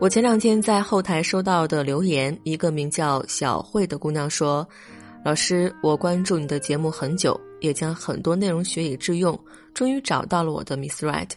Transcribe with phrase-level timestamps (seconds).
[0.00, 4.66] 我前两天在后台收到的留言，一个名叫小慧的姑娘说
[5.24, 9.38] ：“老师，我关注你的节目很久，也将很多内容学以致用，
[9.72, 11.30] 终于找到了我的 Miss Right。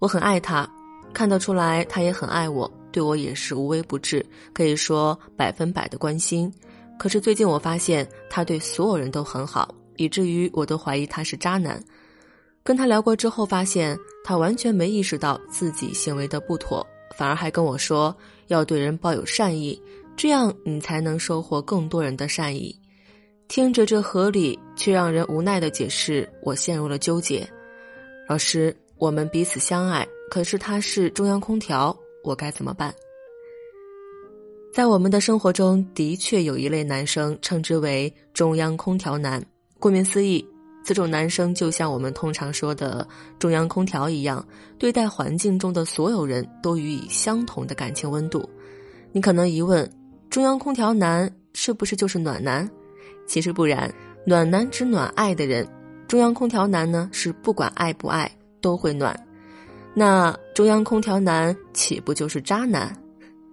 [0.00, 0.68] 我很爱她，
[1.14, 6.52] 看得出来她也很爱我，对我也是无微不至，可以说百分百的关心。
[6.98, 11.82] 可是最近我发现她对所有人都很好，以至于我都怀疑他是渣男。
[12.64, 16.84] 跟他聊过之后，发现他完全没意识到自己行为的不妥。”
[17.16, 18.14] 反而还跟我说
[18.48, 19.80] 要对人抱有善意，
[20.16, 22.74] 这样你才能收获更多人的善意。
[23.48, 27.46] 听着这合理却让人无奈的解释，我陷入了纠结。
[28.28, 31.94] 老师，我们彼此相爱，可是他是中央空调，
[32.24, 32.94] 我该怎么办？
[34.72, 39.44] 在我们的生活中的确有一类男生，称之为中央空调男。
[39.78, 40.46] 顾名思义。
[40.84, 43.06] 此种男生就像我们通常说的
[43.38, 44.44] 中央空调一样，
[44.78, 48.48] 对待环境中的所有人都予以相同的感情温度。
[49.12, 49.88] 你可能疑问：
[50.28, 52.68] 中央空调男是不是就是暖男？
[53.26, 53.92] 其实不然，
[54.26, 55.66] 暖男指暖爱的人，
[56.08, 58.30] 中央空调男呢是不管爱不爱
[58.60, 59.18] 都会暖。
[59.94, 62.94] 那中央空调男岂不就是渣男？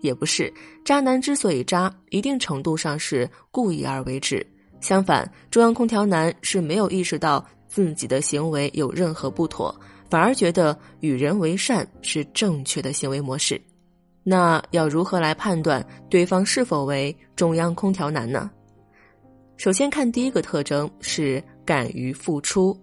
[0.01, 0.51] 也不是，
[0.85, 4.45] 渣男之所以渣，一定程度上是故意而为之。
[4.81, 9.73] 相反，中央空调男是没有意识到自己的行为有任何不妥，
[10.09, 13.61] 反而觉得与人为善是正确的行为模式。
[14.23, 18.49] 那要如何来判断对方是否为中央空调男呢？
[19.57, 22.77] 首先看第一个特征是敢于付出。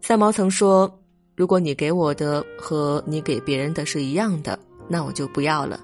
[0.00, 0.92] 三毛曾说
[1.34, 4.58] ：“如果你给我的和你给别人的是一样的，
[4.88, 5.80] 那我就不要了。”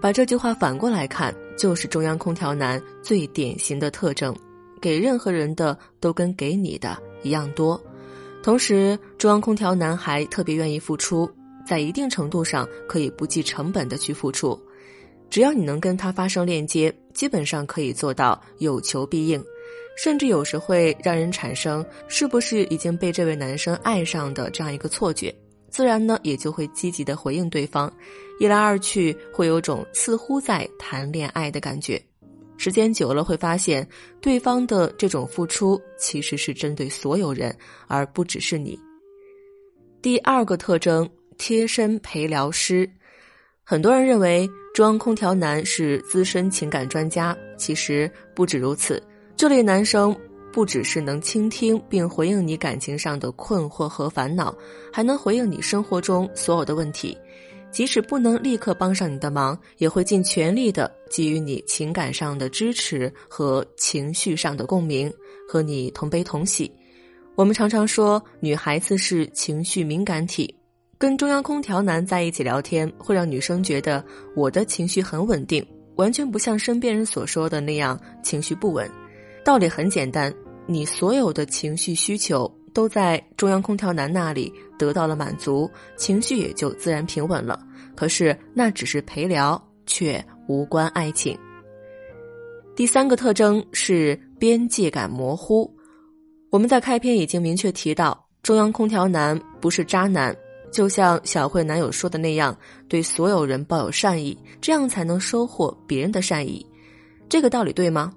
[0.00, 4.32] 把这句话反过来看，就是中央空调男最典型的特征。
[4.78, 7.80] 给任何人的都跟给你的一样多，
[8.42, 11.30] 同时中央空调男孩特别愿意付出，
[11.66, 14.58] 在一定程度上可以不计成本的去付出，
[15.28, 19.42] 只要你能跟他发生链接，基本上可以做到有求必应，
[19.96, 25.34] 甚至有时会让人产生是不是已经被这位男生爱上的这样一个错觉，
[25.68, 27.92] 自然呢也就会积极的回应对方，
[28.38, 32.00] 一来二去会有种似乎在谈恋爱的感觉。
[32.58, 33.88] 时间久了，会发现
[34.20, 38.78] 对方的这种付出其实是针对所有人，而不只是你。
[40.02, 41.08] 第二个特征，
[41.38, 42.88] 贴身陪聊师。
[43.64, 49.02] 很多人认为装空调男是资深情感专家，其实不止如此。
[49.36, 50.16] 这类男生
[50.52, 54.52] 不只是能倾听并回应你感情上的困惑和烦恼，
[54.92, 57.16] 还能回应你生活中所有的问题。
[57.70, 65.12] 即使不能立刻帮上你的忙，也会尽全力的给予你情感上的支持和情绪上的共鸣，
[65.46, 66.70] 和你同悲同喜。
[67.34, 70.52] 我们常常说，女孩子是情绪敏感体，
[70.98, 74.04] 跟中央空调男在一起聊天，会让女生觉得
[74.34, 75.64] 我的情绪很稳定，
[75.96, 78.90] 完全不像身边人所说的那样情绪不稳。
[79.44, 80.34] 道理很简单，
[80.66, 82.52] 你所有的情绪需求。
[82.72, 87.60] 都在中央空调男那里得到了满足，情绪也就自然平稳了。
[87.96, 91.36] 可是那只是陪聊，却无关爱情。
[92.76, 95.68] 第三个特征是边界感模糊。
[96.50, 100.34] 我们在开篇已经明确提到，中央空调男不是渣男，
[100.72, 102.56] 就像小慧男友说的那样，
[102.88, 106.64] 对所有人抱有善意，这样才能收获别人的善意。
[107.28, 108.14] 这个道理对吗？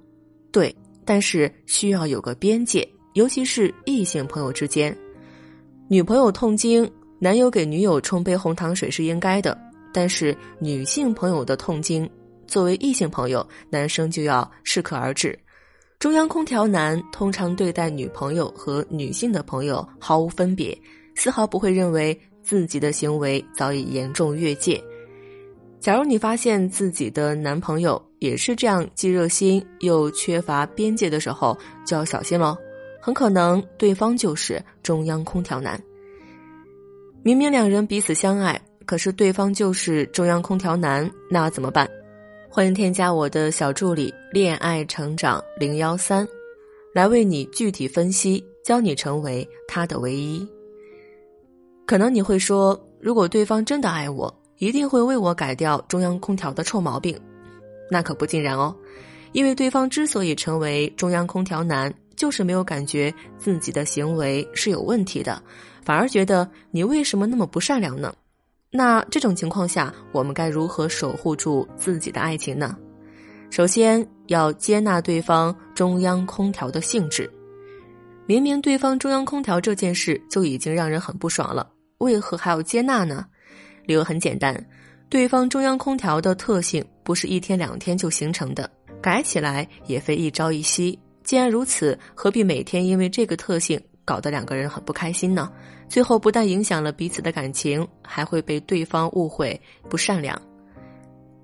[0.51, 0.73] 对，
[1.03, 2.87] 但是需要有个边界。
[3.13, 4.95] 尤其是异性朋友之间，
[5.89, 6.89] 女朋友痛经，
[7.19, 9.57] 男友给女友冲杯红糖水是应该的。
[9.93, 12.09] 但是女性朋友的痛经，
[12.47, 15.37] 作为异性朋友，男生就要适可而止。
[15.99, 20.75] 中央空调男通常对待女朋友和女性的朋友毫无分别，
[21.13, 24.81] 丝毫不会认为自己的行为早已严重越界。
[25.79, 32.55] 假如你发现自己的男朋友也是这样既热心又缺乏边界的时候，就要小心喽。
[33.01, 35.81] 很可能对方就是中央空调男。
[37.23, 41.89] 明明两人彼此相爱，可是对方就是中央空调男，那怎么办？
[42.47, 46.27] 欢迎添加我的小助理“恋爱成长零幺三”，
[46.93, 50.47] 来为你具体分析，教你成为他的唯一。
[51.87, 57.19] 可能你会说，如果对方真的爱我，一定会为我改掉中央空调的臭毛病。
[57.89, 58.75] 那可不尽然哦，
[59.31, 61.91] 因为对方之所以成为中央空调男。
[62.21, 65.41] 就是没有感觉自己的行为是有问题的，
[65.83, 68.13] 反而觉得你为什么那么不善良呢？
[68.69, 72.77] 那这种情况下，我们该如何守护住自己的爱情呢？
[73.49, 77.27] 首先要接纳对方中央空调的性质。
[78.27, 83.25] 明明对方中央空调这件事就已经让人很不爽了，为何还要接纳呢？
[83.87, 84.63] 理由很简单，
[85.09, 88.69] 对方中央空调的特性不是一天两天就形成的，
[89.01, 90.99] 改起来也非一朝一夕。
[91.23, 95.51] 既然如此，何必每天因为这个特性搞得两个人很不开心呢？
[95.87, 99.59] 最后不但影响了彼此的感情，还会被对方误会
[99.89, 100.41] 不善良。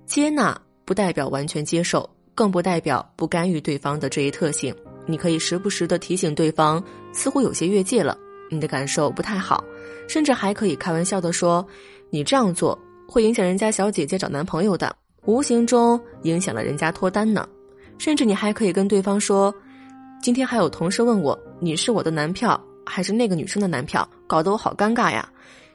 [0.06, 4.74] 接纳不代表完全接受，更不代表不干预对方的这一特性。
[5.06, 6.82] 你可以时不时的提醒对方，
[7.12, 8.16] 似乎有些越界了，
[8.50, 9.62] 你的感受不太好，
[10.08, 11.66] 甚至还可以开玩笑的说
[12.10, 14.94] ：“你这样做会影响人家小姐姐找男朋友的，
[15.24, 17.46] 无形中影响了人家脱单呢。”
[17.98, 19.54] 甚至你还可以跟对方说。
[20.20, 24.08] 今天还有同事问我，你是我的男票还是那个女生的男票？
[24.26, 25.30] 搞得我好尴尬呀！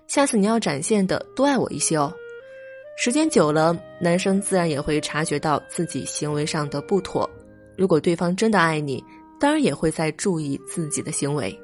[0.05, 2.13] 下次你要展现的多爱我一些哦。
[2.97, 7.27] 时间久了，男生自然也会察觉到自己行为上的不妥。
[7.77, 9.03] 如果对方真的爱你，
[9.39, 11.57] 当然也会在注意自己的行为。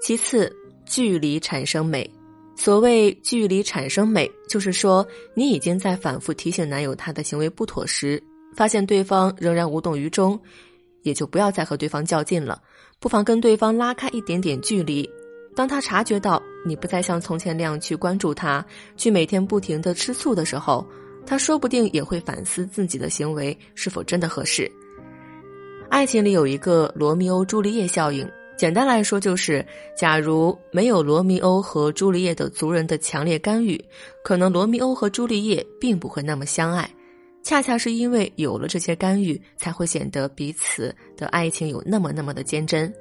[0.00, 0.54] 其次，
[0.84, 2.08] 距离产生美。
[2.54, 5.04] 所谓距离产生美，就是说
[5.34, 8.22] 你已经在反复提醒男友他的行为不妥时，
[8.54, 10.38] 发现对方仍然无动于衷。
[11.06, 12.60] 也就不要再和对方较劲了，
[12.98, 15.08] 不妨跟对方拉开一点点距离。
[15.54, 18.66] 当他察觉到你不再像从前那样去关注他，
[18.96, 20.84] 去每天不停的吃醋的时候，
[21.24, 24.68] 他说不定也会反思自己的行为是否真的合适。
[25.88, 28.28] 爱情里有一个罗密欧朱丽叶效应，
[28.58, 29.64] 简单来说就是，
[29.96, 33.82] 假如没有罗密欧和朱丽叶的族人的强烈干预，
[34.24, 36.90] 可能罗密欧和朱丽叶并不会那么相爱。
[37.46, 42.92] 恰恰是因为有了这些干预，才会显得彼此的爱情有那么那么的坚贞。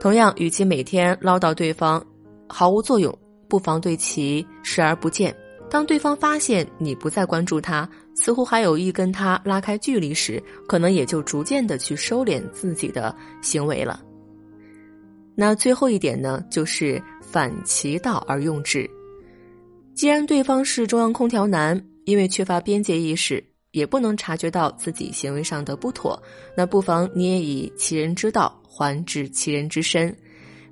[0.00, 2.04] 同样，与其每天唠叨对方
[2.48, 3.16] 毫无作用，
[3.48, 5.32] 不妨对其视而不见。
[5.70, 14.02] 当对方发现你不再关注他，似乎还有意跟他拉开距离时，可能也就逐渐的去收敛自己的行为了。
[15.36, 18.90] 那最后一点呢，就是反其道而用之。
[19.94, 23.40] 既然对方是中央空调男，因为缺乏边界意识。
[23.76, 26.18] 也不能察觉到自己行为上的不妥，
[26.56, 30.16] 那不妨你也以其人之道还治其人之身，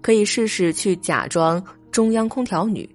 [0.01, 2.89] 可以试试去假装中央空调女，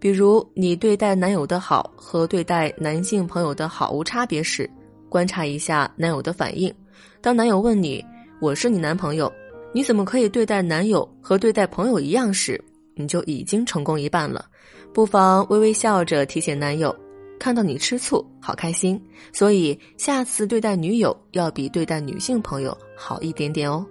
[0.00, 4.68] 比如你对待男友的好和对待男性朋友的好无差别时，
[5.08, 6.74] 观察一下男友的反应。
[7.20, 8.04] 当男友问你
[8.42, 9.32] “我是你男朋友，
[9.72, 12.60] 你怎么可以对待男友和对待朋友一样”时，
[12.96, 14.46] 你就已经成功一半了。
[14.92, 16.92] 不妨微微笑着提醒男友。
[17.38, 19.00] 看到你吃醋，好开心，
[19.32, 23.86] 所以下次对待女友要比对待女性朋友好一点点哦。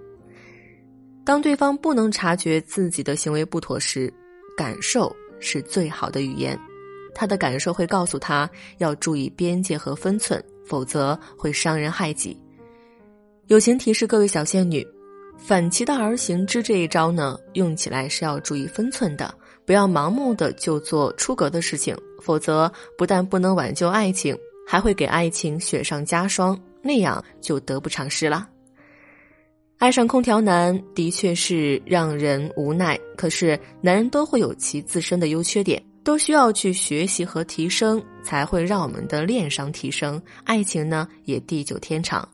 [1.24, 4.13] 当对方不能察觉自己的行为不妥时，
[4.56, 6.59] 感受是最好的语言，
[7.13, 12.39] 他的感受会告诉他要注意边界和分寸，否则会伤人害己。
[13.47, 14.86] 友情提示各位小仙女，
[15.38, 19.33] 反其道而行之这一招呢，用起来是要注意分寸的。
[19.65, 28.47] 不要盲目的就做出格的事情，否则不但不能挽救爱情，还会给爱情雪上加霜，那样就得不偿失了。
[29.77, 42.27] 爱上空调男的确是让人无奈，可是男人都会有其自身的优缺点，都需要去学习和提升，才会让我们的恋商提升，爱情呢也地久天长。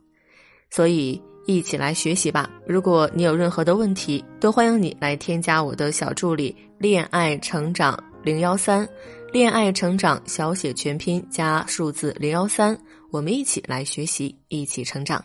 [0.69, 1.21] 所以。
[1.47, 2.47] 一起来学习吧！
[2.67, 8.89] 如果你有任何的问题，都欢迎你来添加我的小助理“恋爱成长零幺三”，
[9.31, 12.75] 恋爱成长小写全拼加数字零幺三，
[13.11, 15.23] 我们一起来学习，一起成长。